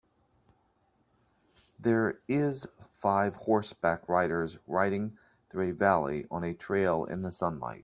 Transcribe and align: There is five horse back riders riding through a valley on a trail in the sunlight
There 1.79 2.19
is 2.27 2.65
five 2.95 3.35
horse 3.35 3.73
back 3.73 4.07
riders 4.09 4.57
riding 4.67 5.17
through 5.51 5.69
a 5.69 5.73
valley 5.73 6.25
on 6.31 6.43
a 6.43 6.53
trail 6.55 7.05
in 7.05 7.21
the 7.21 7.31
sunlight 7.31 7.79